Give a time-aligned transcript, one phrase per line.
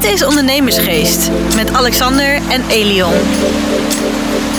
[0.00, 3.12] Dit is Ondernemersgeest met Alexander en Elion.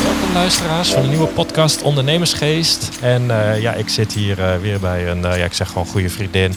[0.03, 2.89] Welkom luisteraars van de nieuwe podcast Ondernemersgeest.
[3.01, 5.87] En eh, ja, ik zit hier uh, weer bij een, uh, ja, ik zeg gewoon
[5.87, 6.55] goede vriendin.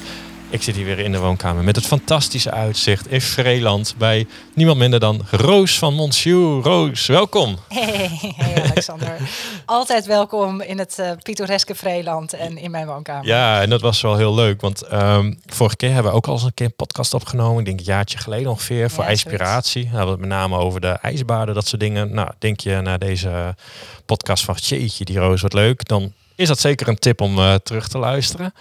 [0.54, 4.78] Ik zit hier weer in de woonkamer met het fantastische uitzicht in Vreeland bij niemand
[4.78, 6.62] minder dan Roos van Monsieur.
[6.62, 7.56] Roos, welkom.
[7.68, 9.16] Hey, hey Alexander.
[9.64, 13.26] Altijd welkom in het uh, pittoreske Vreeland en in mijn woonkamer.
[13.26, 16.32] Ja, en dat was wel heel leuk, want um, vorige keer hebben we ook al
[16.32, 17.58] eens een keer een podcast opgenomen.
[17.58, 19.82] Ik denk een jaartje geleden ongeveer voor ja, inspiratie.
[19.82, 22.14] We hadden het met name over de ijsbaden, dat soort dingen.
[22.14, 23.54] Nou, denk je naar deze
[24.06, 25.88] podcast van jeetje, die Roos, wat leuk.
[25.88, 28.52] Dan is dat zeker een tip om uh, terug te luisteren.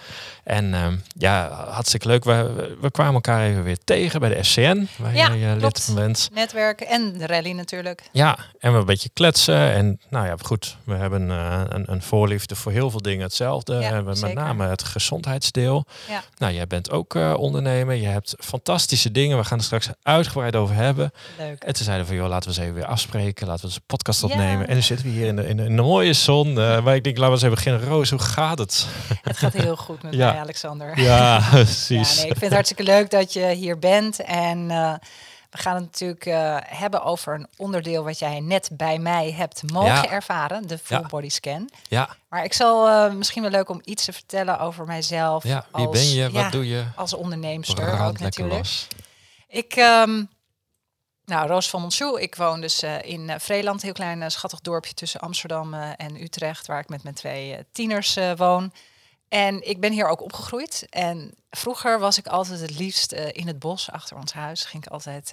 [0.44, 2.24] En uh, ja, hartstikke leuk.
[2.24, 5.80] We, we kwamen elkaar even weer tegen bij de FCN, waar ja, je uh, lid
[5.80, 6.28] van bent.
[6.32, 8.02] Netwerken en de rally natuurlijk.
[8.12, 9.72] Ja, en we een beetje kletsen.
[9.72, 13.74] En nou ja, goed, we hebben uh, een, een voorliefde voor heel veel dingen hetzelfde.
[13.74, 14.34] Ja, en zeker.
[14.34, 15.84] met name het gezondheidsdeel.
[16.08, 16.22] Ja.
[16.38, 17.94] Nou, jij bent ook ondernemer.
[17.94, 19.38] Je hebt fantastische dingen.
[19.38, 21.12] We gaan er straks uitgebreid over hebben.
[21.38, 21.62] Leuk.
[21.62, 23.46] En toen zeiden we van, joh, laten we eens even weer afspreken.
[23.46, 24.66] Laten we eens een podcast opnemen.
[24.66, 26.54] En dan zitten we hier in de, in de, in de mooie zon.
[26.54, 28.86] waar ik denk, laten we eens even Roos, hoe gaat het?
[29.22, 30.30] Het gaat heel goed met Ja.
[30.32, 31.00] mij, Alexander.
[31.00, 32.10] Ja, precies.
[32.14, 34.20] Ja, nee, ik vind het hartstikke leuk dat je hier bent.
[34.20, 34.94] En uh,
[35.50, 39.72] we gaan het natuurlijk uh, hebben over een onderdeel wat jij net bij mij hebt
[39.72, 40.08] mogen Ja.
[40.10, 41.70] ervaren, de full body scan.
[41.88, 45.44] Ja, Maar ik zal uh, misschien wel leuk om iets te vertellen over mijzelf.
[45.44, 45.66] ja.
[45.72, 46.30] Wie als, ben je?
[46.30, 46.84] Wat doe je?
[46.94, 48.68] Als onderneemster ook natuurlijk.
[49.48, 50.28] Ik, um,
[51.24, 52.20] nou, Roos van Montsou.
[52.20, 56.22] Ik woon dus uh, in uh, Vreeland, heel klein uh, schattig dorpje tussen Amsterdam en
[56.22, 58.72] Utrecht, waar ik met mijn twee tieners woon.
[59.28, 60.86] En ik ben hier ook opgegroeid.
[60.90, 64.64] En vroeger was ik altijd het liefst in het bos achter ons huis.
[64.64, 65.32] Ging ik altijd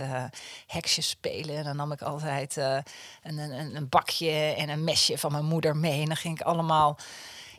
[0.68, 1.56] heksjes spelen.
[1.56, 5.76] En dan nam ik altijd een, een, een bakje en een mesje van mijn moeder
[5.78, 6.02] mee.
[6.02, 6.98] En dan ging ik allemaal,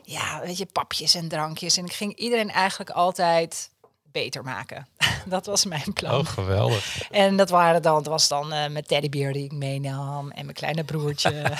[0.01, 1.77] ja, weet je, papjes en drankjes.
[1.77, 3.69] En ik ging iedereen eigenlijk altijd
[4.13, 4.87] beter maken.
[5.25, 6.19] dat was mijn plan.
[6.19, 7.09] Oh, geweldig.
[7.11, 10.57] En dat waren dan, dat was dan uh, mijn teddybeer die ik meenam en mijn
[10.57, 11.43] kleine broertje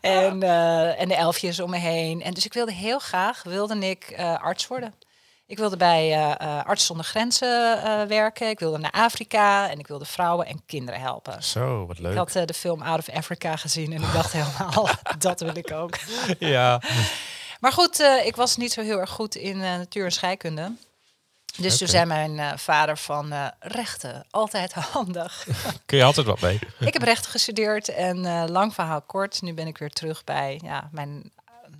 [0.00, 2.22] en, uh, en de elfjes om me heen.
[2.22, 4.94] En dus ik wilde heel graag, wilde ik uh, arts worden.
[5.48, 7.48] Ik wilde bij Arts zonder Grenzen
[8.08, 8.48] werken.
[8.48, 11.42] Ik wilde naar Afrika en ik wilde vrouwen en kinderen helpen.
[11.42, 12.10] Zo, wat leuk.
[12.10, 14.88] Ik had de film Out of Africa gezien en ik dacht helemaal,
[15.18, 15.98] dat wil ik ook.
[16.38, 16.80] ja.
[17.60, 20.72] Maar goed, uh, ik was niet zo heel erg goed in uh, natuur en scheikunde.
[21.56, 21.76] Dus okay.
[21.76, 25.46] toen zei mijn uh, vader van uh, rechten, altijd handig.
[25.86, 26.58] Kun je altijd wat mee?
[26.80, 29.42] ik heb rechten gestudeerd en uh, lang verhaal kort.
[29.42, 31.30] Nu ben ik weer terug bij ja, mijn,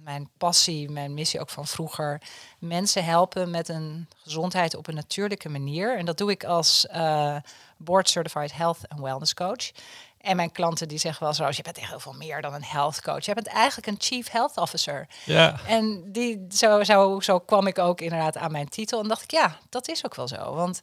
[0.04, 2.20] mijn passie, mijn missie ook van vroeger.
[2.59, 5.98] Mensen helpen met een gezondheid op een natuurlijke manier.
[5.98, 6.86] En dat doe ik als
[7.76, 9.70] board certified health and wellness coach.
[10.26, 12.64] En mijn klanten die zeggen wel zo, je bent echt heel veel meer dan een
[12.64, 13.25] health coach.
[13.25, 15.09] Je bent eigenlijk een chief health officer.
[15.25, 15.60] Ja.
[15.66, 19.00] En die, zo, zo, zo kwam ik ook inderdaad aan mijn titel.
[19.00, 20.54] En dacht ik, ja, dat is ook wel zo.
[20.54, 20.82] Want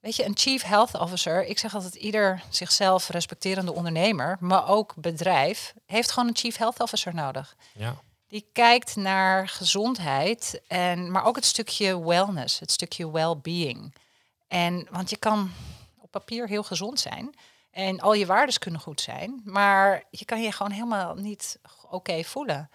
[0.00, 4.94] weet je, een chief health officer, ik zeg altijd ieder zichzelf respecterende ondernemer, maar ook
[4.96, 7.56] bedrijf, heeft gewoon een chief health officer nodig.
[7.72, 7.96] Ja.
[8.28, 13.94] Die kijkt naar gezondheid, en, maar ook het stukje wellness, het stukje well-being.
[14.48, 15.52] En want je kan
[15.98, 17.34] op papier heel gezond zijn.
[17.74, 21.94] En al je waardes kunnen goed zijn, maar je kan je gewoon helemaal niet oké
[21.94, 22.70] okay voelen.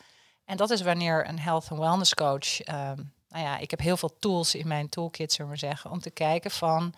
[0.45, 3.97] En dat is wanneer een health and wellness coach, um, nou ja, ik heb heel
[3.97, 6.93] veel tools in mijn toolkit, zullen we zeggen, om te kijken van,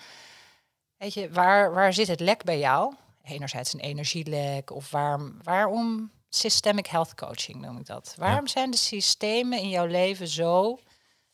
[0.98, 2.94] weet je, waar, waar zit het lek bij jou?
[3.24, 8.14] Enerzijds een energielek of waar, waarom systemic health coaching noem ik dat?
[8.18, 8.52] Waarom ja.
[8.52, 10.80] zijn de systemen in jouw leven zo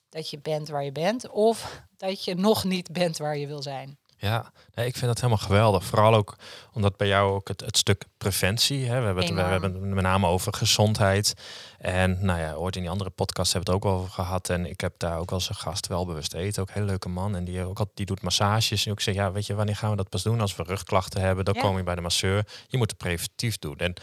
[0.10, 3.62] dat je bent waar je bent of dat je nog niet bent waar je wil
[3.62, 3.98] zijn?
[4.20, 5.84] Ja, nee, ik vind dat helemaal geweldig.
[5.84, 6.36] Vooral ook
[6.74, 8.86] omdat bij jou ook het, het stuk preventie.
[8.86, 11.34] Hè, we, hebben het, we hebben het met name over gezondheid.
[11.78, 14.50] En nou ja, ooit in die andere podcast hebben we het ook over gehad.
[14.50, 16.62] En ik heb daar ook wel eens een gast welbewust eten.
[16.62, 17.36] Ook een hele leuke man.
[17.36, 18.86] En die, ook al, die doet massages.
[18.86, 20.42] En ik zeg, ja, weet je, wanneer gaan we dat pas doen?
[20.42, 21.62] Als we rugklachten hebben, dan ja.
[21.62, 22.46] kom je bij de masseur.
[22.68, 23.78] Je moet het preventief doen.
[23.78, 23.94] En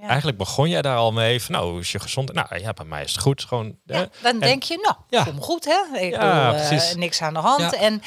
[0.00, 0.06] ja.
[0.06, 2.32] eigenlijk begon jij daar al mee van, nou, is je gezond?
[2.32, 3.44] Nou ja, bij mij is het goed.
[3.44, 5.98] Gewoon, ja, dan en, denk je, nou, kom goed, hè?
[5.98, 7.74] Ik ja, bedoel, uh, niks aan de hand.
[7.74, 8.02] En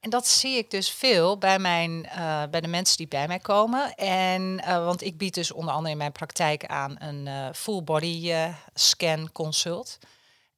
[0.00, 3.38] en dat zie ik dus veel bij, mijn, uh, bij de mensen die bij mij
[3.38, 3.94] komen.
[3.94, 7.82] En, uh, want ik bied dus onder andere in mijn praktijk aan een uh, full
[7.82, 8.32] body
[8.74, 9.98] scan consult.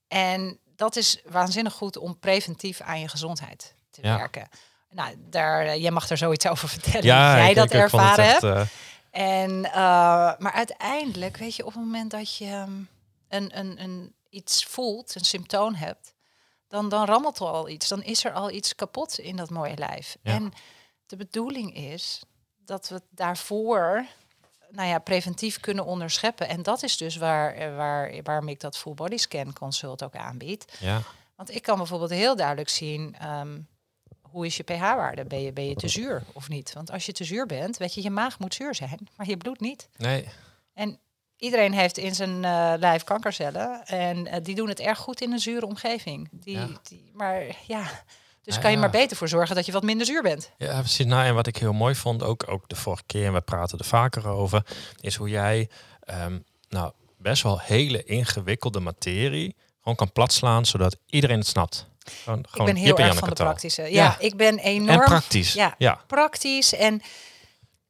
[0.09, 4.17] En dat is waanzinnig goed om preventief aan je gezondheid te ja.
[4.17, 4.49] werken.
[4.91, 7.07] Nou, daar, jij mag er zoiets over vertellen.
[7.07, 8.71] Ja, jij dat ik ervaren echt, hebt.
[9.11, 9.61] En,
[10.39, 12.89] maar uiteindelijk, weet je, op het moment dat je um,
[13.29, 16.12] een, een, een, iets voelt, een symptoom hebt,
[16.73, 17.89] dan, dan rammelt er al iets.
[17.89, 20.17] Dan is er al iets kapot in dat mooie lijf.
[20.23, 20.33] Ja.
[20.33, 20.53] En
[21.07, 22.23] de bedoeling is
[22.65, 24.07] dat we daarvoor
[24.71, 26.49] nou ja, preventief kunnen onderscheppen.
[26.49, 30.77] En dat is dus waar, waar, waarom ik dat full body scan consult ook aanbied.
[30.81, 31.03] Ja.
[31.37, 33.69] Want ik kan bijvoorbeeld heel duidelijk zien um,
[34.21, 35.25] hoe is je pH-waarde?
[35.25, 36.73] Ben je, ben je te zuur of niet?
[36.73, 39.37] Want als je te zuur bent, weet je, je maag moet zuur zijn, maar je
[39.37, 39.89] bloed niet.
[39.97, 40.29] Nee.
[40.75, 40.99] En
[41.43, 45.33] iedereen heeft in zijn uh, lijf kankercellen en uh, die doen het erg goed in
[45.33, 46.29] een zure omgeving.
[46.33, 46.69] Die, Ja.
[46.83, 47.83] die, maar ja,
[48.43, 48.83] dus Ja, kan je ja.
[48.83, 50.51] maar beter voor zorgen dat je wat minder zuur bent.
[50.59, 51.07] Ja, precies.
[51.07, 53.79] Nou, en wat ik heel mooi vond, ook, ook de vorige keer, en we praten
[53.79, 54.67] er vaker over,
[55.01, 55.69] is hoe jij
[56.01, 61.87] ehm, nou, best wel hele ingewikkelde materie gewoon kan platslaan, zodat iedereen het snapt.
[62.25, 63.83] Gewoon, Ik ben heel erg van de praktische.
[63.83, 64.17] Ja, Ja.
[64.19, 65.53] ik ben enorm En praktisch.
[65.53, 65.75] Ja.
[65.79, 66.01] ja.
[66.07, 66.75] praktisch.
[66.75, 67.03] En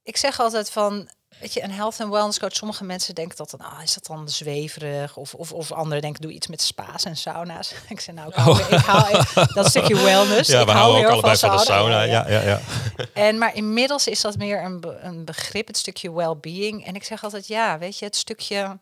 [0.02, 1.08] ik zeg altijd van,
[1.42, 2.54] weet je, een health and wellness coach.
[2.54, 5.16] Sommige mensen denken dat dan, ah, is dat dan zweverig?
[5.16, 7.74] Of, of, of anderen denken, doe iets met spa's en sauna's.
[7.88, 10.48] Ik zeg nou, ik hou, ik hou dat stukje wellness.
[10.50, 12.02] Ja, ik we hou houden ook allebei van de sauna.
[12.02, 12.28] ja.
[12.28, 12.60] Ja, ja.
[13.12, 16.86] En maar inmiddels is dat meer een, een begrip, het stukje well-being.
[16.86, 18.78] En ik zeg altijd, ja, weet je, het stukje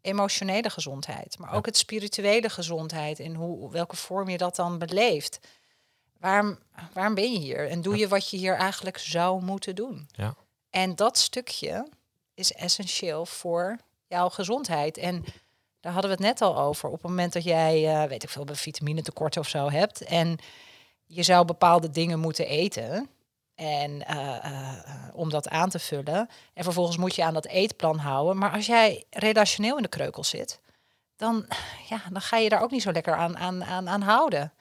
[0.00, 5.38] emotionele gezondheid, maar ook het spirituele gezondheid en hoe, welke vorm je dat dan beleeft.
[6.18, 6.58] Waarom,
[6.92, 7.68] waarom ben je hier?
[7.68, 10.08] En doe je wat je hier eigenlijk zou moeten doen?
[10.12, 10.34] Ja.
[10.70, 11.88] En dat stukje
[12.34, 14.96] is essentieel voor jouw gezondheid.
[14.96, 15.24] En
[15.80, 16.88] daar hadden we het net al over.
[16.88, 20.04] Op het moment dat jij, eh, weet ik veel, een vitamine tekort of zo hebt.
[20.04, 20.38] En
[21.06, 23.10] je zou bepaalde dingen moeten eten.
[23.54, 26.28] En eh, eh, om dat aan te vullen.
[26.54, 28.38] En vervolgens moet je aan dat eetplan houden.
[28.38, 30.60] Maar als jij relationeel in de kreukel zit,
[31.16, 31.46] dan,
[31.88, 34.52] ja, dan ga je daar ook niet zo lekker aan, aan, aan, aan houden.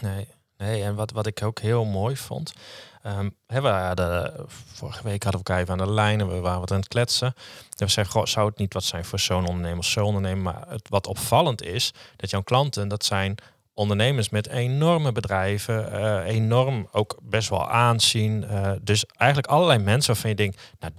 [0.00, 2.52] Nee, nee, en wat, wat ik ook heel mooi vond.
[3.02, 6.60] Ehm, we hadden, vorige week hadden we elkaar even aan de lijn en we waren
[6.60, 7.34] wat aan het kletsen.
[7.76, 10.42] En we zeiden, zou het niet wat zijn voor zo'n ondernemer of zo'n ondernemer?
[10.42, 13.34] Maar het, wat opvallend is, dat jouw klanten, dat zijn
[13.74, 18.44] ondernemers met enorme bedrijven, eh, enorm ook best wel aanzien.
[18.44, 20.92] eh, dus eigenlijk allerlei mensen waarvan je denkt, nou,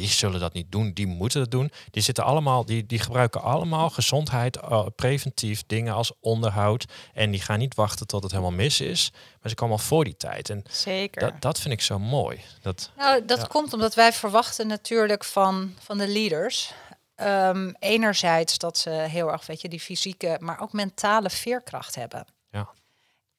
[0.00, 1.70] die zullen dat niet doen, die moeten het doen.
[1.90, 6.84] Die zitten allemaal, die, die gebruiken allemaal gezondheid, eh, preventief dingen als onderhoud.
[7.12, 9.10] En die gaan niet wachten tot het helemaal mis is.
[9.12, 10.50] Maar ze komen al voor die tijd.
[10.50, 11.20] En Zeker.
[11.20, 12.40] dat, dat vind ik zo mooi.
[12.60, 13.44] Dat, Nou, dat Ja.
[13.44, 16.72] komt omdat wij verwachten natuurlijk van, van de leaders.
[17.14, 22.24] ehm, enerzijds dat ze heel erg, weet je, die fysieke, maar ook mentale veerkracht hebben.
[22.50, 22.68] Ja.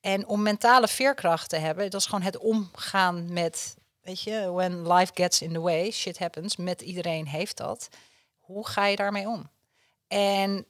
[0.02, 3.76] En om mentale veerkracht te hebben, dat is gewoon het omgaan met,
[4.06, 7.90] weet je, when life gets in the way, shit happens, met iedereen heeft dat.
[8.40, 9.50] Hoe ga je daarmee om?
[10.08, 10.66] En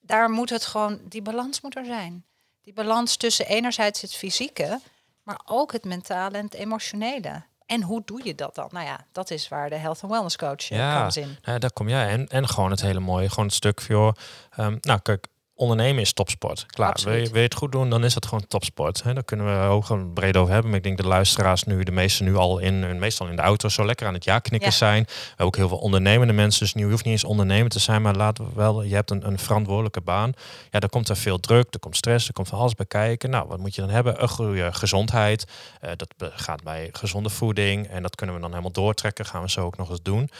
[0.00, 2.24] daar moet het gewoon, die balans moet er zijn.
[2.62, 4.80] Die balans tussen enerzijds het fysieke,
[5.22, 7.42] maar ook het mentale en het emotionele.
[7.66, 8.68] En hoe doe je dat dan?
[8.70, 11.10] Nou ja, dat is waar de health and wellness coach eh, Ja.
[11.14, 11.38] in.
[11.42, 12.08] nou, daar kom jij.
[12.08, 14.12] En, en gewoon het hele mooie, gewoon het stuk joh,
[14.50, 15.26] ehm, nou kijk,
[15.60, 16.66] ondernemen is topsport.
[16.66, 19.02] Klaar, wil je, wil je het goed doen, dan is het gewoon topsport.
[19.02, 19.14] Hè?
[19.14, 20.70] Daar kunnen we ook gewoon breed over hebben.
[20.70, 23.42] Maar ik denk de luisteraars nu, de meesten nu al in, hun- meestal in de
[23.42, 24.76] auto, zo lekker aan het ja knikken Ja.
[24.76, 25.02] zijn.
[25.04, 27.78] We hebben ook heel veel ondernemende mensen, dus nu je hoeft niet eens ondernemer te
[27.78, 30.32] zijn, maar laten we wel, je hebt een, een verantwoordelijke baan.
[30.70, 33.30] Ja, dan komt er veel druk, er komt stress, er komt van alles bij kijken.
[33.30, 34.22] Nou, wat moet je dan hebben?
[34.22, 35.44] Een goede gezondheid.
[35.80, 39.26] Eh, dat gaat bij gezonde voeding en dat kunnen we dan helemaal doortrekken.
[39.26, 40.30] Gaan we zo ook nog eens doen.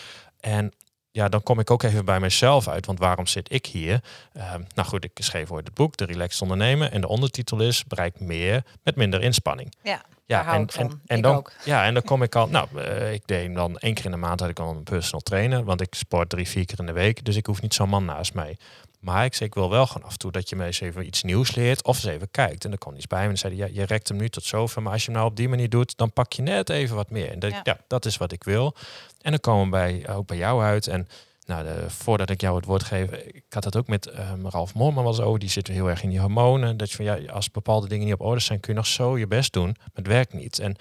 [0.40, 0.72] En
[1.12, 2.86] ja, dan kom ik ook even bij mezelf uit.
[2.86, 4.00] Want waarom zit ik hier?
[4.32, 6.92] Ehm, nou goed, ik schreef ooit het boek, De Relaxed Ondernemen.
[6.92, 9.74] En de ondertitel is Bereik meer met minder inspanning.
[9.82, 10.66] Ja, Ja, en.
[10.66, 11.52] En, en dan, ook.
[11.64, 12.48] Ja, en dan kom ik al.
[12.48, 15.20] Nou, eh, ik deed dan één keer in de maand had ik al een personal
[15.20, 15.64] trainer.
[15.64, 17.24] Want ik sport drie, vier keer in de week.
[17.24, 18.56] Dus ik hoef niet zo'n man naast mij.
[19.00, 21.06] Maar ik zei, ik wil wel gewoon af en toe dat je me eens even
[21.06, 21.84] iets nieuws leert.
[21.84, 22.64] Of eens even kijkt.
[22.64, 24.44] En dan kwam iets bij me en zei hij, ja, je rekt hem nu tot
[24.44, 24.82] zover.
[24.82, 27.10] Maar als je hem nou op die manier doet, dan pak je net even wat
[27.10, 27.30] meer.
[27.30, 27.60] En dat, Ja.
[27.62, 27.78] ja.
[27.86, 28.74] dat is wat ik wil.
[29.20, 30.86] En dan komen we bij, ook bij jou uit.
[30.86, 31.08] En
[31.46, 34.74] nou, de, voordat ik jou het woord geef, ik had het ook met ehm Ralf
[34.74, 35.38] Moorman was over.
[35.38, 36.76] Die zit heel erg in die hormonen.
[36.76, 39.18] Dat je van ja, als bepaalde dingen niet op orde zijn, kun je nog zo
[39.18, 39.76] je best doen.
[39.78, 40.58] Maar het werkt niet.
[40.58, 40.76] En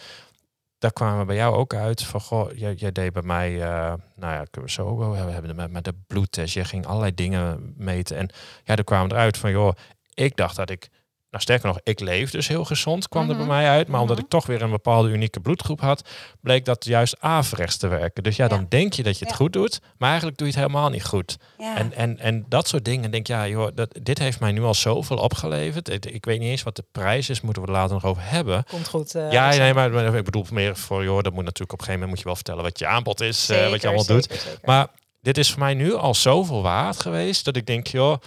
[0.79, 3.93] daar kwamen we bij jou ook uit van goh, jij, jij deed bij mij, eh,
[4.15, 5.55] nou ja, kunnen we zo hebben.
[5.55, 6.53] Met, met de bloedtest.
[6.53, 8.17] Je ging allerlei dingen meten.
[8.17, 8.29] En
[8.63, 9.74] ja, daar kwamen eruit van joh,
[10.13, 10.89] ik dacht dat ik.
[11.31, 13.38] Nou, sterker nog, ik leef dus heel gezond, kwam er Mhm.
[13.38, 13.88] bij mij uit.
[13.88, 14.25] Maar omdat Mhm.
[14.25, 16.09] ik toch weer een bepaalde unieke bloedgroep had,
[16.41, 18.24] bleek dat juist averechts te werken.
[18.24, 18.50] Dus ja, Ja.
[18.50, 19.36] dan denk je dat je het Ja.
[19.39, 21.38] goed doet, maar eigenlijk doe je het helemaal niet goed.
[21.57, 21.75] Ja.
[21.77, 24.74] En, en, en dat soort dingen, denk ja, joh, dat, dit heeft mij nu al
[24.74, 25.89] zoveel opgeleverd.
[25.89, 28.24] Ik, ik weet niet eens wat de prijs is, moeten we het later nog over
[28.25, 28.63] hebben.
[28.69, 29.15] Komt goed.
[29.15, 31.86] eh, ja, nee, maar, maar ik bedoel meer voor, joh, dat moet natuurlijk op een
[31.86, 34.05] gegeven moment moet je wel vertellen wat je aanbod is, eh, wat je Zeker, allemaal
[34.05, 34.27] doet.
[34.31, 34.59] zeker.
[34.63, 34.88] Maar
[35.21, 38.17] dit is voor mij nu al zoveel waard geweest dat ik denk, joh,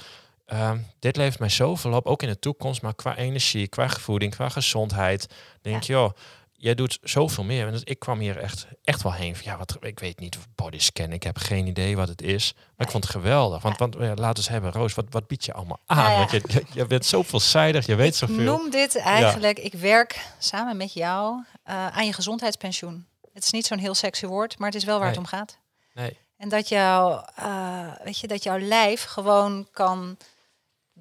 [0.47, 4.35] ehm, dit levert mij zoveel op, ook in de toekomst, maar qua energie, qua voeding,
[4.35, 5.27] qua gezondheid.
[5.63, 6.11] Denk je, joh,
[6.53, 7.67] jij doet zoveel meer.
[7.67, 10.39] En dus ik kwam hier echt, echt wel heen van, ja, wat, ik weet niet,
[10.55, 12.53] bodyscan, ik heb geen idee wat het is.
[12.77, 13.63] Maar ik vond het geweldig.
[13.63, 15.97] Want, want ja, laten we eens hebben, Roos, wat, wat bied je allemaal aan?
[15.97, 16.17] Nou ja.
[16.19, 18.37] Want je, je, je bent zo veelzijdig, je weet Ik zoveel.
[18.37, 23.07] noem dit eigenlijk, ik werk samen met jou eh, aan je gezondheidspensioen.
[23.33, 25.19] Het is niet zo'n heel sexy woord, maar het is wel waar Nee.
[25.19, 25.59] het om gaat.
[25.95, 30.17] Nee, En dat, jouw, eh, weet je, dat jouw lijf gewoon kan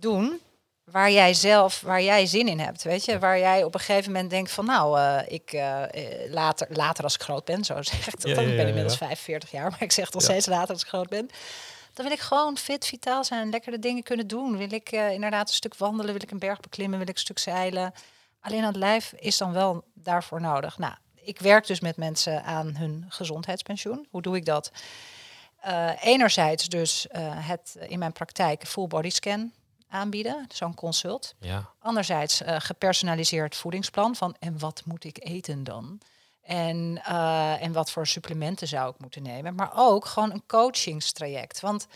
[0.02, 0.40] doen
[0.84, 4.12] waar jij zelf, waar jij zin in hebt, weet je, waar jij op een gegeven
[4.12, 5.84] moment denkt van, nou, uh, ik uh,
[6.30, 8.48] later, later als ik groot ben, zo zeg ik dat ja, dan.
[8.48, 11.30] ik ben inmiddels 45 jaar, maar ik zeg nog steeds later als ik groot ben.
[11.94, 14.58] Dan wil ik gewoon fit, vitaal zijn, lekkere dingen kunnen doen.
[14.58, 17.20] Wil ik uh, inderdaad een stuk wandelen, wil ik een berg beklimmen, wil ik een
[17.20, 17.94] stuk zeilen.
[18.42, 20.78] Alleen het lijf is dan wel daarvoor nodig.
[20.78, 24.08] Nou, ik werk dus met mensen aan hun gezondheidspensioen.
[24.10, 24.72] Hoe doe ik dat?
[25.68, 29.52] Uh, enerzijds dus uh, het in mijn praktijk full body scan
[29.92, 31.36] aanbieden, zo'n consult.
[31.40, 31.70] Ja.
[31.80, 36.00] Anderzijds uh, gepersonaliseerd voedingsplan van en wat moet ik eten dan?
[36.42, 39.56] En, uh, en wat voor supplementen zou ik moeten nemen?
[39.56, 41.60] Maar ook gewoon een coachingstraject.
[41.60, 41.88] Want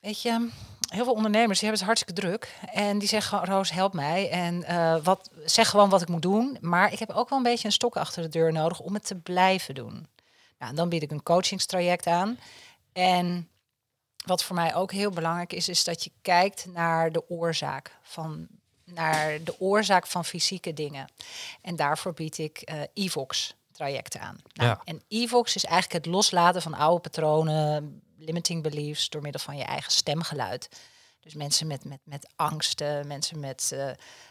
[0.00, 0.48] weet je,
[0.88, 2.58] heel veel ondernemers die hebben het hartstikke druk.
[2.72, 4.30] En die zeggen Roos, help mij.
[4.30, 6.56] En uh, wat, zeg gewoon wat ik moet doen.
[6.60, 9.06] Maar ik heb ook wel een beetje een stok achter de deur nodig om het
[9.06, 10.08] te blijven doen.
[10.58, 12.38] Nou, dan bied ik een coachingstraject aan.
[12.92, 13.48] En
[14.24, 18.48] wat voor mij ook heel belangrijk is, is dat je kijkt naar de oorzaak van
[18.84, 21.08] naar de oorzaak van fysieke dingen.
[21.62, 24.38] En daarvoor bied ik uh, Evox trajecten aan.
[24.52, 24.80] Nou, ja.
[24.84, 29.64] En Evox is eigenlijk het loslaten van oude patronen, limiting beliefs door middel van je
[29.64, 30.68] eigen stemgeluid.
[31.20, 33.90] Dus mensen met, met, met angsten, mensen met uh,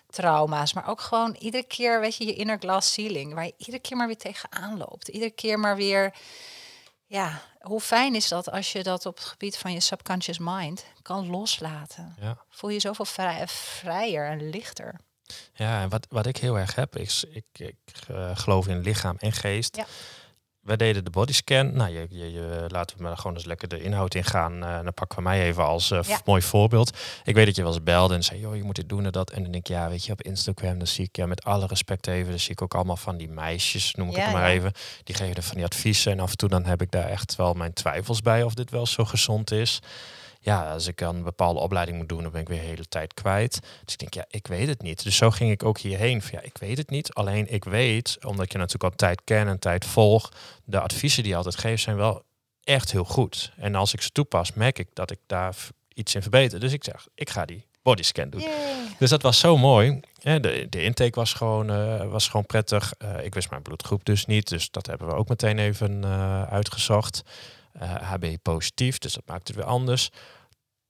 [0.09, 3.79] trauma's, maar ook gewoon iedere keer, weet je, je inner glass ceiling, waar je iedere
[3.79, 5.07] keer maar weer tegenaan loopt.
[5.07, 6.13] Iedere keer maar weer
[7.13, 10.85] ja, hoe fijn is dat als je dat op het gebied van je subconscious mind
[11.01, 12.15] kan loslaten?
[12.21, 12.37] Ja.
[12.49, 14.99] Voel je zoveel vrij, vrijer en lichter.
[15.53, 17.75] Ja, en wat, wat ik heel erg heb, is ik, ik
[18.11, 19.75] uh, geloof in lichaam en geest.
[19.75, 19.85] Ja.
[20.63, 21.75] Wij deden de bodyscan.
[21.75, 24.53] Nou, je, je, je, laten we maar gewoon eens lekker de inhoud ingaan.
[24.63, 26.19] Uh, dan pakken we mij even als uh, Ja.
[26.25, 26.97] mooi voorbeeld.
[27.23, 29.11] Ik weet dat je wel eens belde en zei, joh, je moet dit doen en
[29.11, 29.31] dat.
[29.31, 31.65] En dan denk ik, ja, weet je, op Instagram, dan zie ik, ja, met alle
[31.67, 34.41] respect even, dan zie ik ook allemaal van die meisjes, noem ik Ja, het maar
[34.49, 34.53] ja.
[34.55, 34.71] even.
[35.03, 36.11] Die geven er van die adviezen.
[36.11, 38.69] En af en toe dan heb ik daar echt wel mijn twijfels bij of dit
[38.71, 39.79] wel zo gezond is.
[40.45, 42.87] Ja, als ik dan een bepaalde opleiding moet doen, dan ben ik weer de hele
[42.87, 43.59] tijd kwijt.
[43.83, 45.03] Dus ik denk, ja, ik weet het niet.
[45.03, 46.21] Dus zo ging ik ook hierheen.
[46.21, 47.13] Van, ja, ik weet het niet.
[47.13, 51.31] Alleen ik weet, omdat je natuurlijk al tijd kent en tijd volgt, de adviezen die
[51.31, 52.23] je altijd geeft zijn wel
[52.63, 53.51] echt heel goed.
[53.57, 55.55] En als ik ze toepas, merk ik dat ik daar
[55.93, 56.59] iets in verbeter.
[56.59, 58.43] Dus ik zeg, ik ga die bodyscan doen.
[58.99, 59.99] Dus dat was zo mooi.
[60.19, 62.93] Ja, de, de intake was gewoon, eh, was gewoon prettig.
[62.97, 64.49] Eh, ik wist mijn bloedgroep dus niet.
[64.49, 67.23] Dus dat hebben we ook meteen even eh, uitgezocht.
[67.73, 70.09] Eh, HB positief, dus dat maakt het weer anders.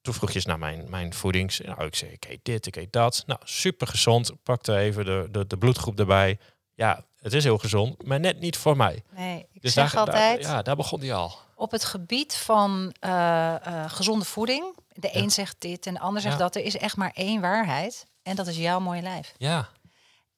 [0.01, 1.59] Toen vroeg je eens naar mijn, mijn voedings...
[1.59, 3.23] Nou, ik zei, ik eet dit, ik eet dat.
[3.25, 4.31] Nou, super gezond.
[4.43, 6.39] Pakte even de, de, de bloedgroep erbij.
[6.75, 9.03] Ja, het is heel gezond, maar net niet voor mij.
[9.09, 11.37] Nee, ik Dus zeg daar, altijd, Daar, ja, daar begon die al.
[11.55, 15.19] op het gebied van eh, eh, gezonde voeding, de Ja.
[15.19, 16.39] een zegt dit en de ander zegt Ja.
[16.39, 18.05] dat, er is echt maar één waarheid.
[18.23, 19.33] En dat is jouw mooie lijf.
[19.37, 19.69] Ja,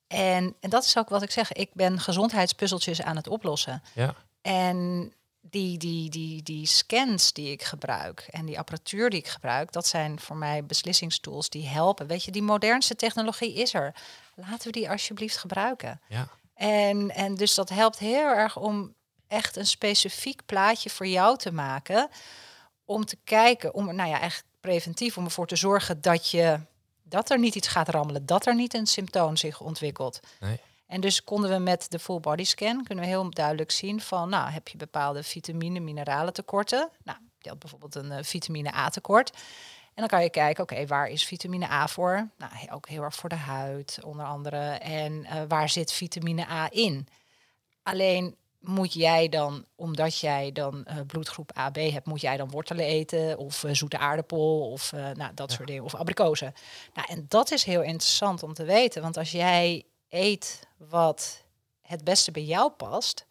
[0.07, 1.51] En, en dat is ook wat ik zeg.
[1.51, 3.83] Ik ben gezondheidspuzzeltjes aan het oplossen.
[3.93, 5.13] ja, En
[5.49, 9.87] die, die, die, die scans die ik gebruik en die apparatuur die ik gebruik, dat
[9.87, 12.07] zijn voor mij beslissingstools die helpen.
[12.07, 13.95] Weet je, die modernste technologie is er.
[14.35, 16.01] Laten we die alsjeblieft gebruiken.
[16.07, 16.27] ja.
[16.55, 18.93] En, en dus dat helpt heel erg om
[19.27, 22.09] echt een specifiek plaatje voor jou te maken.
[22.85, 26.59] Om te kijken, om nou ja, echt preventief, om ervoor te zorgen dat je
[27.03, 30.19] dat er niet iets gaat rammelen, dat er niet een symptoom zich ontwikkelt.
[30.39, 30.59] Nee.
[30.87, 34.29] En dus konden we met de full body scan kunnen we heel duidelijk zien van,
[34.29, 36.89] nou, heb je bepaalde vitamine, mineralen tekorten?
[37.03, 39.31] Nou, je had bijvoorbeeld een eh, vitamine A tekort.
[39.93, 42.29] En dan kan je kijken, oké, waar is vitamine A voor?
[42.37, 44.71] Nou, ook heel erg voor de huid, onder andere.
[44.77, 47.07] En eh, waar zit vitamine A in?
[47.83, 52.85] Alleen moet jij dan, omdat jij dan eh, bloedgroep AB hebt, moet jij dan wortelen
[52.85, 56.53] eten of zoete aardappel of nou, dat soort dingen of abrikozen.
[56.93, 61.43] Nou, en dat is heel interessant om te weten, want als jij eet wat
[61.81, 63.25] het beste bij jou past,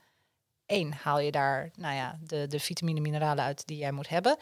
[0.67, 4.37] één haal je daar, nou ja, de, de vitamine mineralen uit die jij moet hebben.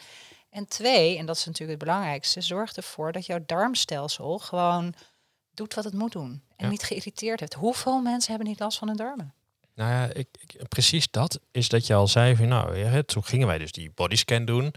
[0.49, 4.93] En twee, en dat is natuurlijk het belangrijkste, zorg ervoor dat jouw darmstelsel gewoon
[5.51, 6.71] doet wat het moet doen en Ja.
[6.71, 7.53] niet geïrriteerd heeft.
[7.53, 9.33] Hoeveel mensen hebben niet last van hun darmen?
[9.75, 13.23] Nou ja, ik, ik- precies dat is dat je al zei van nou, ja, toen
[13.23, 14.73] gingen wij dus die bodyscan doen.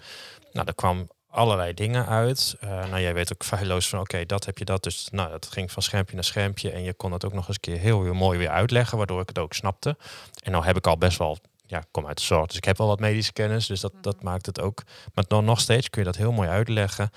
[0.53, 2.57] Nou, er kwam allerlei dingen uit.
[2.61, 4.83] Eh, nou, jij weet ook feilloos van oké, dat heb je dat.
[4.83, 7.57] Dus nou, dat ging van schermpje naar schermpje en je kon het ook nog eens
[7.57, 9.97] een keer heel, heel mooi weer uitleggen, waardoor ik het ook snapte.
[10.43, 12.79] En nou heb ik al best wel, ja, kom uit de zorg, dus ik heb
[12.79, 14.83] wel wat medische kennis, dus dat, dat maakt het ook.
[15.15, 17.11] Maar dan nog steeds kun je dat heel mooi uitleggen.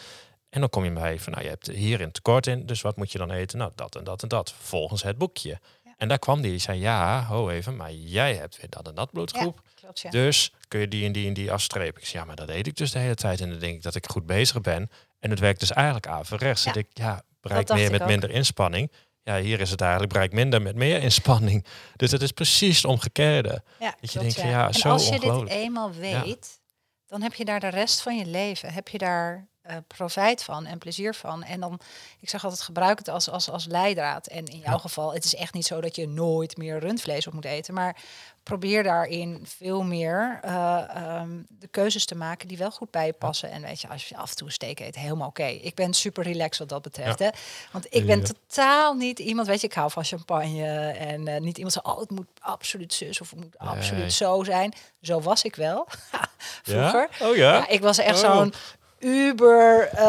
[0.49, 2.97] En dan kom je bij van, nou, je hebt hier een tekort in, dus wat
[2.97, 3.57] moet je dan eten?
[3.57, 5.59] Nou, dat en dat en dat, volgens het boekje.
[5.83, 5.93] Ja.
[5.97, 8.95] En daar kwam die, die zei, ja, ho even, maar jij hebt weer dat en
[8.95, 9.61] dat bloedgroep.
[9.93, 10.22] Klopt, ja.
[10.22, 12.01] Dus kun je die en die en die afstrepen.
[12.01, 13.41] Ik zeg, ja, maar dat eet ik dus de hele tijd.
[13.41, 14.89] En dan denk ik dat ik goed bezig ben.
[15.19, 16.63] En het werkt dus eigenlijk averechts.
[16.63, 16.79] Ja, Ja.
[16.79, 18.91] Ik, ja, bereik meer met minder inspanning.
[19.24, 21.65] Ja, hier is het eigenlijk bereik minder met meer inspanning.
[21.96, 23.63] Dus het is precies het omgekeerde.
[23.79, 26.60] Ja, Dat je denkt ja, en zo als je dit eenmaal weet,
[27.08, 30.65] dan heb je daar de rest van je leven, heb je daar uh, profijt van
[30.65, 31.43] en plezier van.
[31.43, 31.79] En dan,
[32.19, 34.27] ik zeg altijd, gebruik het als, als, als leidraad.
[34.27, 37.33] En in jouw geval, het is echt niet zo dat je nooit meer rundvlees op
[37.33, 37.73] moet eten.
[37.73, 37.95] Maar
[38.43, 43.13] probeer daarin veel meer uh, um, de keuzes te maken die wel goed bij je
[43.13, 43.51] passen.
[43.51, 45.43] En weet je, als je af en toe steek eet, helemaal oké.
[45.43, 47.19] Ik ben super relaxed wat dat betreft.
[47.19, 47.29] Hè?
[47.71, 50.91] Want ik ben totaal niet iemand, weet je, ik hou van champagne.
[50.91, 54.43] En uh, niet iemand zo, oh, het moet absoluut zus of het moet absoluut zo
[54.43, 54.73] zijn.
[55.01, 55.88] Zo was ik wel
[56.63, 57.09] vroeger.
[57.21, 57.67] Oh ja?
[57.67, 58.35] ik was echt oh.
[58.35, 58.53] zo'n
[58.99, 59.99] uber, uh,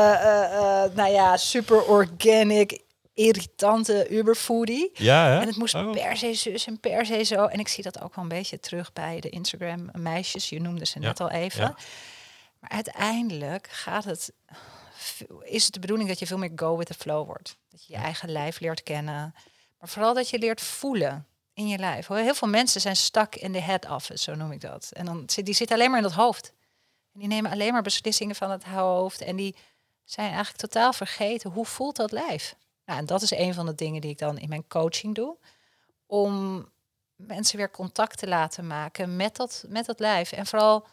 [0.94, 2.80] nou ja, super organic
[3.14, 4.90] irritante Uberfoodie.
[4.94, 5.40] Ja, hè?
[5.40, 5.90] En het moest oh.
[5.90, 7.44] per se zus en per se zo.
[7.44, 10.48] En ik zie dat ook wel een beetje terug bij de Instagram meisjes.
[10.48, 11.74] Je noemde ze net al even.
[12.58, 14.32] Maar uiteindelijk gaat het,
[15.42, 17.56] is het de bedoeling dat je veel meer go with the flow wordt.
[17.70, 19.34] Dat je je eigen lijf leert kennen.
[19.78, 22.06] Maar vooral dat je leert voelen in je lijf.
[22.06, 24.88] Heel veel mensen zijn stuck in de head office, zo noem ik dat.
[24.92, 26.52] En dan zit die zitten alleen maar in dat hoofd.
[27.12, 29.20] En die nemen alleen maar beslissingen van het hoofd.
[29.20, 29.56] En die
[30.04, 32.54] zijn eigenlijk totaal vergeten hoe voelt dat lijf.
[32.84, 35.36] Nou, en dat is een van de dingen die ik dan in mijn coaching doe.
[36.06, 36.64] Om
[37.16, 40.32] mensen weer contact te laten maken met dat, met dat lijf.
[40.32, 40.86] En vooral,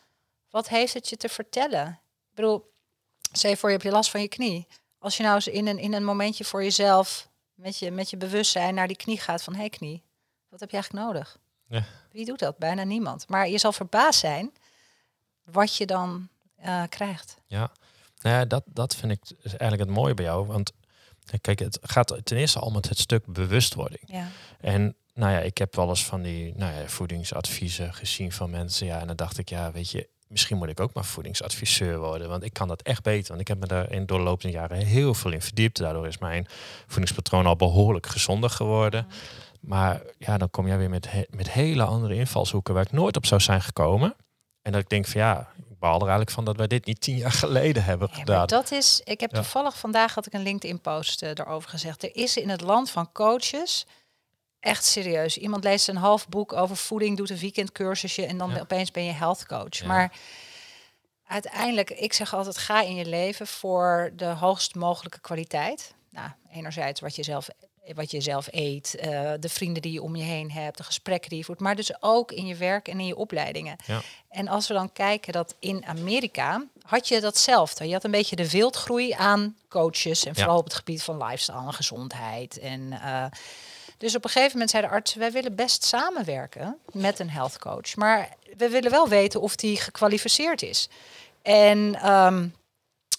[0.49, 1.87] wat heeft het je te vertellen?
[2.29, 2.71] Ik bedoel,
[3.31, 4.67] zeg voor je heb je last van je knie.
[4.99, 8.17] Als je nou eens in een, in een momentje voor jezelf, met je, met je
[8.17, 9.53] bewustzijn naar die knie gaat van...
[9.53, 10.03] hé hey, knie,
[10.49, 11.37] wat heb je eigenlijk nodig?
[11.67, 11.85] Ja.
[12.11, 12.57] Wie doet dat?
[12.57, 13.29] Bijna niemand.
[13.29, 14.53] Maar je zal verbaasd zijn
[15.51, 16.27] wat je dan
[16.65, 17.37] uh, krijgt.
[17.47, 17.71] Ja,
[18.21, 20.45] nou ja, dat, dat vind ik eigenlijk het mooie bij jou.
[20.45, 20.71] Want
[21.41, 24.03] Kijk, het gaat ten eerste al met het stuk bewustwording.
[24.05, 24.27] Ja.
[24.59, 28.87] En nou ja, ik heb wel eens van die nou ja, voedingsadviezen gezien van mensen.
[28.87, 32.29] Ja, en dan dacht ik, ja, weet je, misschien moet ik ook maar voedingsadviseur worden.
[32.29, 33.27] Want ik kan dat echt beter.
[33.27, 35.77] Want ik heb me daar in doorlopende jaren heel veel in verdiept.
[35.77, 36.47] Daardoor is mijn
[36.85, 39.07] voedingspatroon al behoorlijk gezonder geworden.
[39.59, 43.25] Maar ja, dan kom jij weer met, met hele andere invalshoeken waar ik nooit op
[43.25, 44.15] zou zijn gekomen.
[44.67, 47.01] En dat ik denk van ja, ik baal er eigenlijk van dat wij dit niet
[47.01, 48.47] tien jaar geleden hebben gedaan.
[48.47, 52.03] dat is, ik heb toevallig vandaag had ik een LinkedIn-post uh, erover gezegd.
[52.03, 53.85] Er is in het land van coaches
[54.59, 55.37] echt serieus.
[55.37, 59.11] Iemand leest een half boek over voeding, doet een weekendcursusje en dan opeens ben je
[59.11, 59.83] health coach.
[59.83, 60.11] Maar
[61.27, 65.93] uiteindelijk, ik zeg altijd, ga in je leven voor de hoogst mogelijke kwaliteit.
[66.09, 67.49] Nou, enerzijds wat je zelf
[67.95, 71.29] wat je zelf eet, uh, de vrienden die je om je heen hebt, de gesprekken
[71.29, 73.75] die je voert, maar dus ook in je werk en in je opleidingen.
[73.85, 74.01] Ja.
[74.29, 77.87] En als we dan kijken dat in Amerika had je datzelfde.
[77.87, 81.65] Je had een beetje de wildgroei aan coaches en vooral op het gebied van lifestyle
[81.65, 82.59] en gezondheid.
[82.59, 83.25] En uh,
[83.97, 87.59] dus op een gegeven moment zei de arts, wij willen best samenwerken met een health
[87.59, 90.89] coach, maar we willen wel weten of die gekwalificeerd is.
[91.41, 92.55] En um,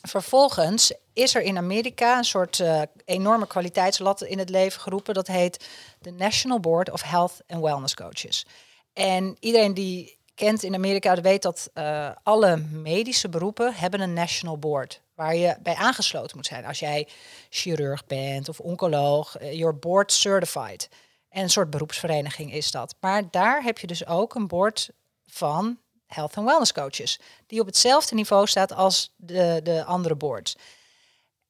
[0.02, 5.14] vervolgens is er in Amerika een soort uh, enorme kwaliteitslat in het leven geroepen.
[5.14, 5.66] Dat heet
[6.00, 8.46] de National Board of Health and Wellness Coaches.
[8.92, 14.58] En iedereen die kent in Amerika weet dat uh, alle medische beroepen hebben een national
[14.58, 16.64] board waar je bij aangesloten moet zijn.
[16.64, 17.08] Als jij
[17.48, 20.88] chirurg bent of oncoloog, uh, you're board certified.
[21.28, 22.94] En een soort beroepsvereniging is dat.
[23.00, 24.90] Maar daar heb je dus ook een board
[25.26, 30.56] van health and wellness coaches, die op hetzelfde niveau staat als de, de andere boards.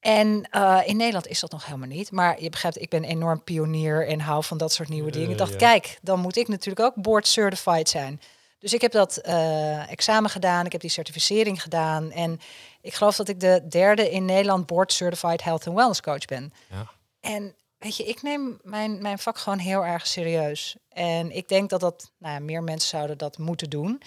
[0.01, 2.11] En uh, in Nederland is dat nog helemaal niet.
[2.11, 5.31] Maar je begrijpt, ik ben enorm pionier en hou van dat soort nieuwe dingen.
[5.31, 8.21] Ik dacht, kijk, dan moet ik natuurlijk ook board certified zijn.
[8.59, 12.11] Dus ik heb dat uh, examen gedaan, ik heb die certificering gedaan.
[12.11, 12.41] En
[12.81, 16.53] ik geloof dat ik de derde in Nederland board certified health and wellness coach ben.
[16.71, 16.91] Ja.
[17.21, 20.77] En weet je, ik neem mijn, mijn vak gewoon heel erg serieus.
[20.89, 24.03] En ik denk dat dat, nou ja, meer mensen zouden dat moeten doen.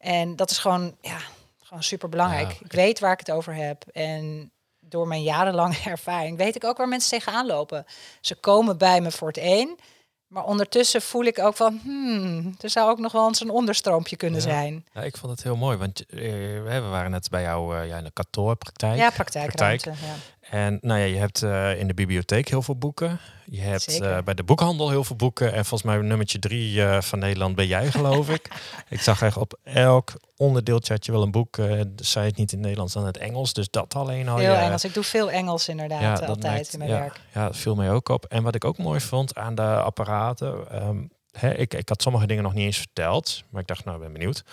[0.00, 1.18] En dat is gewoon, ja,
[1.62, 2.56] gewoon super belangrijk.
[2.60, 3.84] ik weet waar ik het over heb.
[3.92, 7.86] En door mijn jarenlange ervaring weet ik ook waar mensen tegenaan lopen.
[8.20, 9.78] Ze komen bij me voor het één.
[10.26, 14.16] Maar ondertussen voel ik ook van, hmm, er zou ook nog wel eens een onderstroompje
[14.16, 14.86] kunnen zijn.
[14.92, 16.20] Ja, ik vond het heel mooi, want uh,
[16.62, 18.98] we waren net bij jou uh, ja, in de kantoorpraktijk.
[18.98, 19.90] Ja, praktijkruimte.
[19.90, 20.10] Praktijk.
[20.10, 20.39] Ja.
[20.50, 23.20] En nou ja, je hebt uh, in de bibliotheek heel veel boeken.
[23.44, 25.52] Je hebt uh, bij de boekhandel heel veel boeken.
[25.52, 28.50] En volgens mij nummertje drie uh, van Nederland ben jij, geloof ik.
[28.88, 31.56] ik zag echt op elk onderdeeltje had je wel een boek.
[31.96, 33.52] Zei het niet in het Nederlands dan het Engels.
[33.52, 34.36] Dus dat alleen al.
[34.36, 34.84] Heel Engels.
[34.84, 37.20] Ik doe veel Engels inderdaad ja, altijd in mijn ja, werk.
[37.34, 38.24] Ja, dat viel mij ook op.
[38.24, 40.82] En wat ik ook mooi vond aan de apparaten.
[40.86, 43.42] Um, hè, ik, ik had sommige dingen nog niet eens verteld.
[43.50, 44.44] Maar ik dacht, nou, ben benieuwd.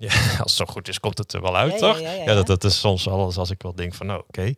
[0.00, 2.00] Ja, als het zo goed is, komt het er wel uit, toch?
[2.00, 4.40] Ja, dat, dat is soms alles als ik wel denk van, nou, oké.
[4.40, 4.56] Okay.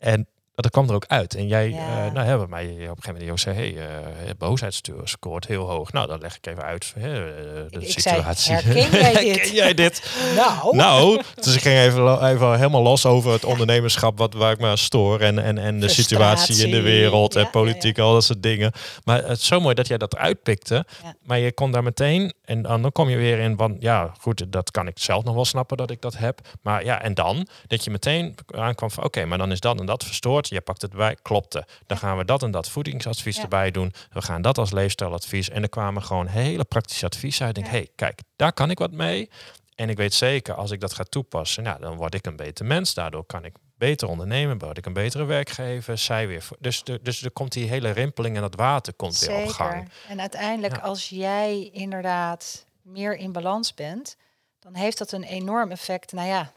[0.00, 0.26] En
[0.62, 1.34] dat kwam er ook uit.
[1.34, 2.06] En jij, ja.
[2.06, 5.64] uh, nou hebben mij op een gegeven moment ook zei, hey, uh, boosheidstuur scoort heel
[5.64, 5.92] hoog.
[5.92, 8.58] Nou, dan leg ik even uit uh, de ik, situatie.
[8.58, 9.50] Zei, herken jij dit?
[9.50, 10.10] jij dit?
[10.36, 10.76] nou.
[10.76, 14.66] nou, dus ik ging even, even helemaal los over het ondernemerschap, wat waar ik me
[14.66, 18.24] aan stoor en, en, en de situatie in de wereld en politiek, ja, al dat
[18.24, 18.72] soort dingen.
[19.04, 20.86] Maar het is zo mooi dat jij dat uitpikte.
[21.22, 24.70] Maar je kon daar meteen, en dan kom je weer in, van ja, goed, dat
[24.70, 26.40] kan ik zelf nog wel snappen dat ik dat heb.
[26.62, 29.86] Maar ja, en dan dat je meteen aankwam van oké, maar dan is dat en
[29.86, 30.47] dat verstoord.
[30.48, 31.66] Je pakt het bij, klopte.
[31.86, 33.92] Dan gaan we dat en dat voedingsadvies erbij doen.
[34.10, 35.48] We gaan dat als leefstijladvies.
[35.48, 37.56] En er kwamen gewoon hele praktische adviezen uit.
[37.56, 39.30] Ik denk, hey, kijk, daar kan ik wat mee.
[39.74, 42.64] En ik weet zeker, als ik dat ga toepassen, nou, dan word ik een beter
[42.64, 42.94] mens.
[42.94, 46.48] Daardoor kan ik beter ondernemen, word ik een betere werkgever, zij weer.
[46.58, 49.36] Dus, de, dus er komt die hele rimpeling en dat water komt Zeker.
[49.36, 49.88] weer op gang.
[50.08, 54.16] En uiteindelijk, als jij inderdaad meer in balans bent,
[54.58, 56.12] dan heeft dat een enorm effect.
[56.12, 56.52] Nou ja,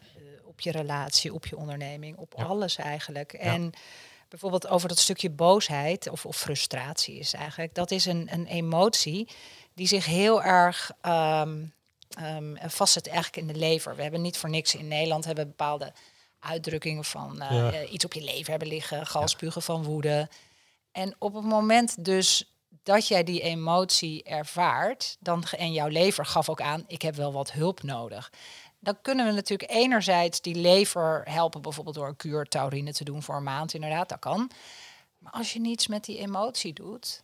[0.65, 3.33] op je relatie, op je onderneming, op alles eigenlijk.
[3.33, 3.71] En
[4.29, 9.27] bijvoorbeeld over dat stukje boosheid of, of, frustratie is eigenlijk, dat is een, een emotie
[9.73, 11.73] die zich heel erg um,
[12.19, 13.95] um, vastzet eigenlijk in de lever.
[13.95, 15.93] We hebben niet voor niks in Nederland hebben bepaalde
[16.39, 17.85] uitdrukkingen van uh, ja.
[17.85, 20.29] iets op je lever hebben liggen, galspugen van woede.
[20.91, 22.51] En op het moment dus
[22.83, 27.33] dat jij die emotie ervaart, dan, en jouw lever gaf ook aan, ik heb wel
[27.33, 28.31] wat hulp nodig
[28.83, 33.23] dan kunnen we natuurlijk enerzijds die lever helpen, bijvoorbeeld door een kuur taurine te doen
[33.23, 34.51] voor een maand, inderdaad, dat kan.
[35.17, 37.23] Maar als je niets met die emotie doet,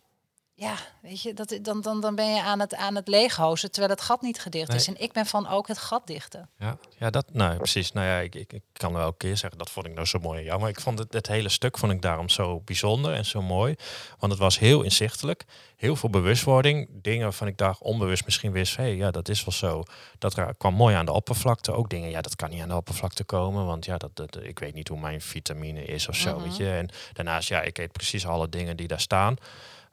[0.58, 3.92] ja, weet je, dat, dan, dan, dan ben je aan het, aan het leeghozen, terwijl
[3.92, 4.88] het gat niet gedicht is.
[4.88, 6.48] En ik ben van ook het gat dichten.
[6.58, 7.92] Ja, ja dat, nou precies.
[7.92, 10.18] Nou ja, ik, ik, ik kan wel een keer zeggen, dat vond ik nou zo
[10.18, 10.44] mooi.
[10.44, 13.42] Ja, maar ik vond het, het hele stuk vond ik daarom zo bijzonder en zo
[13.42, 13.74] mooi.
[14.18, 15.44] Want het was heel inzichtelijk,
[15.76, 16.88] heel veel bewustwording.
[16.92, 19.82] Dingen waarvan ik daar onbewust misschien wist, hé, hey, ja, dat is wel zo.
[20.18, 21.72] Dat kwam mooi aan de oppervlakte.
[21.72, 24.58] Ook dingen, ja, dat kan niet aan de oppervlakte komen, want ja, dat, dat ik
[24.58, 26.42] weet niet hoe mijn vitamine is of zo, Mhm.
[26.48, 26.70] weet je.
[26.70, 29.36] En daarnaast, ja, ik eet precies alle dingen die daar staan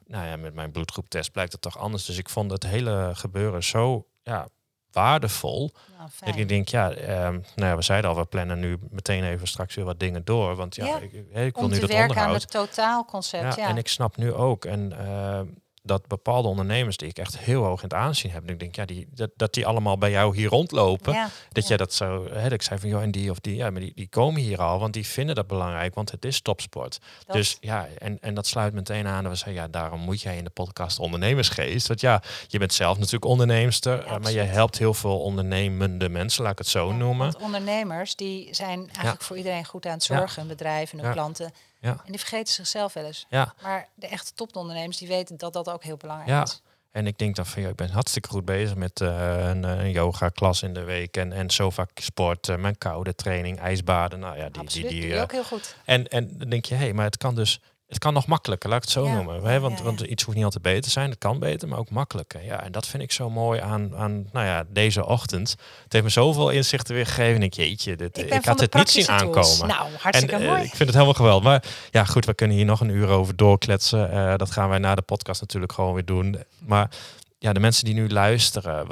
[0.06, 2.04] nou ja, met mijn bloedgroeptest blijkt het toch anders.
[2.04, 4.48] Dus ik vond het hele gebeuren zo ja,
[4.90, 5.72] waardevol.
[6.20, 9.46] Nou, ik denk, ja, um, nou ja, we zeiden al, we plannen nu meteen even
[9.48, 10.56] straks weer wat dingen door.
[10.56, 12.42] Want ja, Ja, ik, ik wil Om nu te dat werken aan onderhoud.
[12.42, 13.56] het totaalconcept.
[13.56, 14.64] Ja, Ja, En ik snap nu ook.
[14.64, 15.40] En uh,
[15.86, 18.42] dat bepaalde ondernemers die ik echt heel hoog in het aanzien heb.
[18.46, 21.12] En ik denk, ja, die, dat, dat die allemaal bij jou hier rondlopen.
[21.12, 21.68] Ja, Dat ja.
[21.68, 23.80] jij dat zo, hè, dat ik zei van, joh, en die of die, ja, maar
[23.80, 26.98] die, die komen hier al, want die vinden dat belangrijk, want het is topsport.
[27.26, 29.22] Dat- Dus ja, en, en dat sluit meteen aan.
[29.22, 31.86] Dat we zeggen, ja, daarom moet jij in de podcast ondernemersgeest.
[31.86, 36.42] Want ja, je bent zelf natuurlijk onderneemster, eh, maar je helpt heel veel ondernemende mensen,
[36.42, 37.30] laat ik het zo noemen.
[37.32, 41.52] Want ondernemers die zijn eigenlijk voor iedereen goed aan het zorgen, hun bedrijven, hun klanten.
[41.86, 41.92] Ja.
[42.04, 43.26] En die vergeten zichzelf wel eens.
[43.28, 46.42] Ja, Maar de echte topondernemers die weten dat dat ook heel belangrijk Ja.
[46.42, 46.62] is.
[46.90, 49.90] En ik denk dan van ja, ik ben hartstikke goed bezig met eh, een, een
[49.90, 54.18] yoga klas in de week en, en zo vaak sport, eh, mijn koude training, ijsbaden.
[54.18, 55.76] Nou ja, die, Absoluut, die, die, je eh, ook heel goed.
[55.84, 58.68] en, en dan denk je, hé, hey, maar het kan dus, het kan nog makkelijker,
[58.68, 59.42] laat ik het zo Ja, noemen.
[59.42, 59.60] Hè?
[59.60, 61.90] Want, ja, want iets hoeft niet altijd beter te zijn, het kan beter, maar ook
[61.90, 62.44] makkelijker.
[62.44, 65.50] Ja, en dat vind ik zo mooi aan, aan nou ja, deze ochtend.
[65.82, 67.34] Het heeft me zoveel inzichten weer gegeven.
[67.34, 69.20] En ik, jeetje, dit, Ik ik, had het niet zien tools.
[69.22, 69.68] aankomen.
[69.76, 70.62] Nou, hartstikke en, eh, mooi.
[70.62, 71.44] ik vind het helemaal geweldig.
[71.44, 74.10] Maar ja, goed, we kunnen hier nog een uur over doorkletsen.
[74.10, 76.36] Eh, dat gaan wij na de podcast natuurlijk gewoon weer doen.
[76.58, 76.90] Maar
[77.38, 78.86] ja, de mensen die nu luisteren,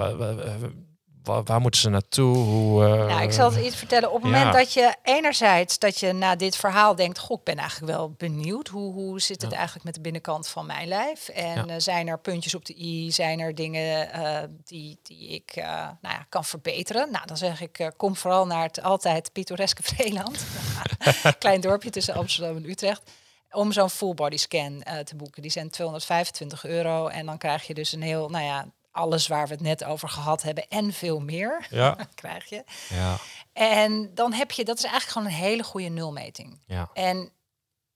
[1.25, 2.37] waar- waar moeten ze naartoe?
[2.37, 4.13] Hoe, eh, Nou, ik zal het iets vertellen.
[4.13, 4.37] Op het ja.
[4.39, 8.11] moment dat je enerzijds dat je na dit verhaal denkt, goh, ik ben eigenlijk wel
[8.11, 8.69] benieuwd.
[8.69, 9.57] Hoe, hoe zit het Ja.
[9.57, 11.29] eigenlijk met de binnenkant van mijn lijf?
[11.29, 11.67] En Ja.
[11.67, 13.11] eh, zijn er puntjes op de i?
[13.13, 17.09] Zijn er dingen eh, die, die ik nou ja, kan verbeteren?
[17.13, 20.45] Nou, dan zeg ik, kom vooral naar het altijd pittoreske Vreeland.
[21.39, 23.11] Klein dorpje tussen Amsterdam en Utrecht.
[23.51, 25.43] Om zo'n full body scan te boeken.
[25.43, 27.07] Die zijn 225 euro.
[27.09, 30.09] En dan krijg je dus een heel, nou ja, alles waar we het net over
[30.09, 32.65] gehad hebben en veel meer Ja, krijg je.
[32.89, 33.17] ja,
[33.53, 36.61] En dan heb je, dat is eigenlijk gewoon een hele goede nulmeting.
[36.67, 36.91] ja.
[36.95, 37.33] En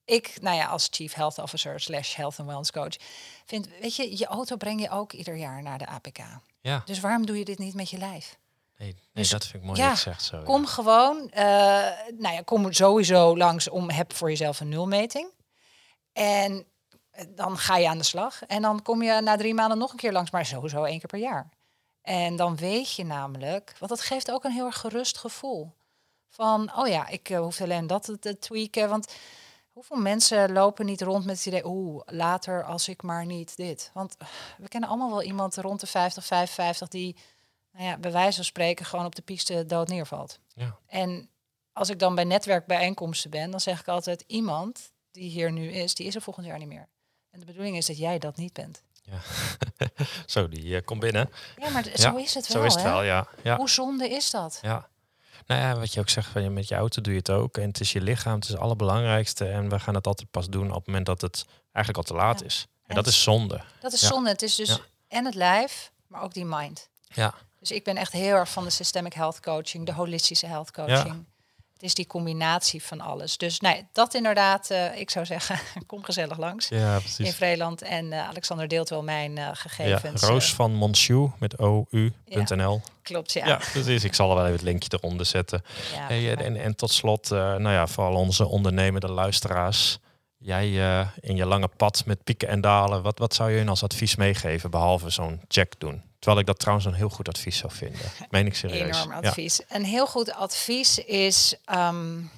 [0.04, 2.96] ik, nou ja, als Chief Health Officer slash Health and Wellness Coach,
[3.46, 6.18] vind, weet je, je auto breng je ook ieder jaar naar de APK.
[6.60, 6.82] ja.
[6.84, 8.38] Dus waarom doe je dit niet met je lijf?
[8.76, 10.36] Nee, nee Dus, dat vind ik mooi ja, dat zegt zo.
[10.36, 10.42] ja.
[10.42, 11.44] Kom gewoon, eh,
[12.18, 15.30] nou ja, kom sowieso langs om, heb voor jezelf een nulmeting.
[16.12, 16.66] En
[17.28, 18.46] dan ga je aan de slag.
[18.46, 21.08] En dan kom je na drie maanden nog een keer langs, maar sowieso één keer
[21.08, 21.48] per jaar.
[22.02, 25.72] En dan weet je namelijk, want dat geeft ook een heel erg gerust gevoel.
[26.28, 28.88] Van, oh ja, ik eh, hoef alleen dat te, te tweaken.
[28.88, 29.14] Want
[29.72, 33.90] hoeveel mensen lopen niet rond met het idee, oeh, later als ik maar niet dit.
[33.94, 34.16] Want
[34.58, 37.16] we kennen allemaal wel iemand rond de 50, 55 die,
[37.72, 40.38] nou ja, bij wijze van spreken gewoon op de piste dood neervalt.
[40.54, 40.78] Ja.
[40.86, 41.30] En
[41.72, 45.94] als ik dan bij netwerkbijeenkomsten ben, dan zeg ik altijd, iemand die hier nu is,
[45.94, 46.88] die is er volgend jaar niet meer.
[47.38, 48.82] En de bedoeling is dat jij dat niet bent.
[49.02, 49.18] Ja.
[50.26, 51.30] zo, die eh, komt binnen.
[51.56, 52.62] Ja, maar Ja, zo is het wel.
[52.62, 53.28] Zo is het wel, ja.
[53.42, 54.58] Ja, Hoe zonde is dat?
[54.62, 54.88] ja.
[55.46, 57.56] Nou ja, wat je ook zegt, met je auto doe je het ook.
[57.56, 59.48] En het is je lichaam, het is het allerbelangrijkste.
[59.48, 62.22] En we gaan het altijd pas doen op het moment dat het eigenlijk al te
[62.24, 62.66] laat is.
[62.86, 63.60] En, dat is zonde.
[63.80, 64.30] Dat is zonde.
[64.30, 66.88] Het is dus en het lijf, maar ook die mind.
[67.08, 67.34] Ja.
[67.58, 71.24] Dus ik ben echt heel erg van de systemic health coaching, de holistische health coaching.
[71.78, 73.36] Het is die combinatie van alles.
[73.36, 77.26] Dus nee, dat inderdaad, uh, ik zou zeggen, kom gezellig langs ja, precies.
[77.26, 77.82] in Vreeland.
[77.82, 80.20] En uh, Alexander deelt wel mijn uh, gegevens.
[80.20, 82.80] Ja, Roos van Monsiou met ou.nl.
[82.84, 83.46] Ja, klopt, ja.
[83.46, 84.04] Ja, precies.
[84.04, 85.62] Ik zal er wel even het linkje eronder zetten.
[85.94, 89.98] Ja, hey, en, en, tot slot, nou ja, voor al onze ondernemende luisteraars.
[90.38, 90.70] Jij
[91.20, 94.16] in je lange pad met pieken en dalen, wat, wat zou je hun als advies
[94.16, 96.02] meegeven, behalve zo'n check doen?
[96.18, 98.00] Terwijl ik dat trouwens een heel goed advies zou vinden.
[98.30, 98.96] Meen ik serieus.
[98.96, 99.60] Enorm advies.
[99.68, 102.30] Een heel goed advies is, um,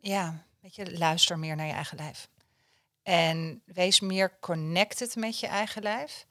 [0.00, 2.28] ja, weet je, luister meer naar je eigen lijf.
[3.02, 6.26] En wees meer connected met je eigen lijf.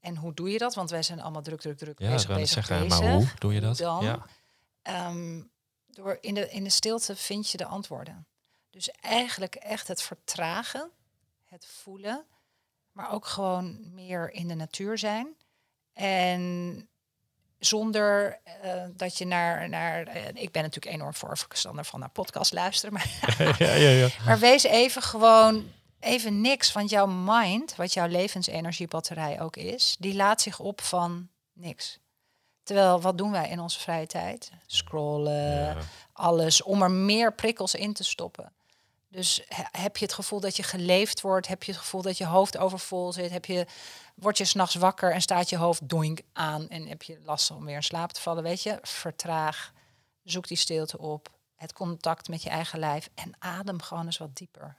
[0.00, 0.74] En hoe doe je dat?
[0.74, 3.60] Want wij zijn allemaal druk, druk, druk ja, bezig, bezig, zeggen, Maar hoe doe je
[3.60, 3.76] dat?
[3.76, 4.26] Dan, ja.
[5.08, 5.50] Um,
[5.86, 8.26] door in de, in de stilte vind je de antwoorden.
[8.76, 10.90] Dus eigenlijk echt het vertragen,
[11.44, 12.24] het voelen,
[12.92, 15.36] maar ook gewoon meer in de natuur zijn.
[15.92, 16.88] En
[17.58, 22.52] zonder uh, dat je naar, naar uh, ik ben natuurlijk enorm voorstander van naar podcast
[22.52, 23.08] luisteren, maar,
[23.58, 24.08] ja, ja, ja.
[24.24, 30.14] maar wees even gewoon even niks, want jouw mind, wat jouw levensenergiebatterij ook is, die
[30.14, 31.98] laat zich op van niks.
[32.62, 34.50] Terwijl, wat doen wij in onze vrije tijd?
[34.66, 35.76] Scrollen,
[36.12, 38.54] alles, om er meer prikkels in te stoppen.
[39.16, 41.46] Dus heb je het gevoel dat je geleefd wordt?
[41.46, 43.30] Heb je het gevoel dat je hoofd overvol zit?
[43.30, 43.66] Heb je,
[44.14, 47.64] word je s'nachts wakker en staat je hoofd doink aan en heb je last om
[47.64, 48.42] weer in slaap te vallen?
[48.42, 49.72] Weet je, vertraag,
[50.22, 54.36] zoek die stilte op, het contact met je eigen lijf en adem gewoon eens wat
[54.36, 54.76] dieper.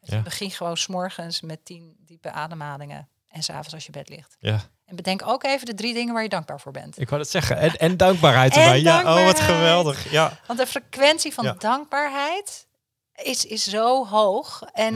[0.00, 0.22] ja.
[0.22, 4.36] Begin gewoon s'morgens met tien diepe ademhalingen en s'avonds als je bed ligt.
[4.38, 4.60] Ja.
[4.84, 7.00] En bedenk ook even de drie dingen waar je dankbaar voor bent.
[7.00, 7.56] Ik wou het zeggen.
[7.56, 8.80] En, en dankbaarheid erbij.
[8.80, 10.10] Ja, oh wat geweldig.
[10.10, 10.38] Ja.
[10.46, 12.67] Want de frequentie van dankbaarheid
[13.22, 14.62] is, is zo hoog.
[14.72, 14.94] En,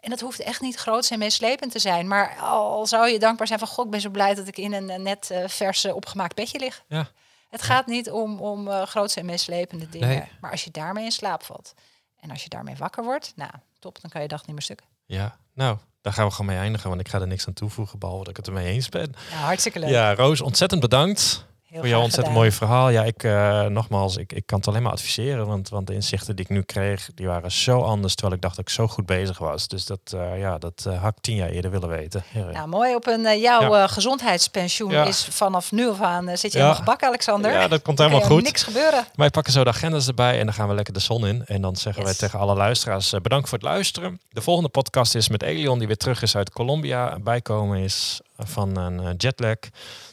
[0.00, 2.08] en dat hoeft echt niet groot en meeslepend te zijn.
[2.08, 3.68] Maar al zou je dankbaar zijn van...
[3.68, 6.82] God, ik ben zo blij dat ik in een net uh, verse opgemaakt bedje lig.
[6.88, 7.08] Ja.
[7.48, 10.28] Het gaat niet om, om uh, grootse en meeslepende dingen.
[10.40, 11.74] Maar als je daarmee in slaap valt...
[12.20, 13.32] en als je daarmee wakker wordt...
[13.36, 14.82] nou, top, dan kan je dag niet meer stuk.
[15.06, 16.88] Ja, nou, daar gaan we gewoon mee eindigen.
[16.88, 19.14] Want ik ga er niks aan toevoegen, behalve dat ik het ermee eens ben.
[19.30, 19.90] Ja, hartstikke leuk.
[19.90, 21.46] Ja, Roos, ontzettend bedankt.
[21.68, 22.88] Heel voor jouw ontzettend mooi verhaal.
[22.88, 25.46] Ja, ik uh, nogmaals, ik, ik kan het alleen maar adviseren.
[25.46, 28.14] Want, want de inzichten die ik nu kreeg, die waren zo anders.
[28.14, 29.68] Terwijl ik dacht dat ik zo goed bezig was.
[29.68, 32.22] Dus dat, uh, ja, dat uh, had ik tien jaar eerder willen weten.
[32.32, 32.94] Ja, nou, mooi.
[32.94, 33.86] Op een jouw ja.
[33.86, 37.52] gezondheidspensioen is vanaf nu af aan zit je helemaal gebakken, Alexander.
[37.52, 38.42] Ja, dat komt helemaal goed.
[38.42, 39.06] Niks gebeuren.
[39.14, 41.46] Wij pakken zo de agendas erbij en dan gaan we lekker de zon in.
[41.46, 42.10] En dan zeggen yes.
[42.10, 44.20] wij tegen alle luisteraars bedankt voor het luisteren.
[44.30, 47.18] De volgende podcast is met Elion, die weer terug is uit Colombia.
[47.18, 49.56] Bijkomen is van een eh, jetlag.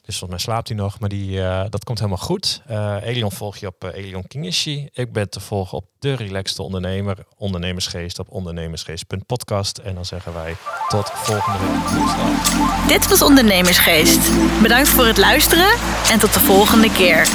[0.01, 2.61] Dus volgens mij slaapt hij nog, maar die, eh, dat komt helemaal goed.
[2.71, 4.89] Uh, Elion volg je op Elion Kingishi.
[4.93, 9.77] Ik ben te volgen op De Relaxte Ondernemer, Ondernemersgeest op ondernemersgeest.podcast.
[9.77, 10.55] En dan zeggen wij
[10.87, 12.87] tot volgende week.
[12.87, 14.31] Dit was Ondernemersgeest.
[14.61, 15.71] Bedankt voor het luisteren
[16.11, 17.27] en tot de volgende keer.